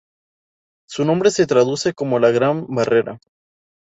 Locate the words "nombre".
1.05-1.29